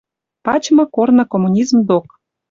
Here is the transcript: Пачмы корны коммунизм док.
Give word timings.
Пачмы 0.47 0.85
корны 0.97 1.23
коммунизм 1.33 1.79
док. 1.91 2.05